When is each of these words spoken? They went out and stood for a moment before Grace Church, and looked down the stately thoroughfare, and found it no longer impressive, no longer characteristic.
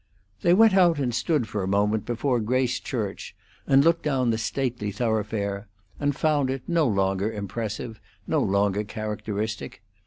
They 0.41 0.55
went 0.55 0.73
out 0.75 0.97
and 0.97 1.13
stood 1.13 1.47
for 1.47 1.61
a 1.61 1.67
moment 1.67 2.07
before 2.07 2.39
Grace 2.39 2.79
Church, 2.79 3.35
and 3.67 3.83
looked 3.85 4.01
down 4.01 4.31
the 4.31 4.39
stately 4.39 4.89
thoroughfare, 4.91 5.67
and 5.99 6.15
found 6.15 6.49
it 6.49 6.63
no 6.67 6.87
longer 6.87 7.31
impressive, 7.31 7.99
no 8.25 8.41
longer 8.41 8.83
characteristic. 8.83 9.83